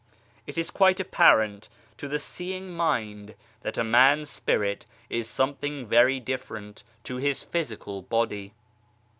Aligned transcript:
It 0.47 0.57
is 0.57 0.71
quite 0.71 0.99
apparent 0.99 1.69
to 1.99 2.07
the 2.07 2.17
seeing 2.17 2.71
mind 2.71 3.35
that 3.61 3.77
a 3.77 3.83
man's 3.83 4.31
spirit 4.31 4.87
is 5.11 5.29
something 5.29 5.85
very 5.85 6.19
different 6.19 6.83
to 7.03 7.17
his 7.17 7.43
physical 7.43 8.01
body. 8.01 8.51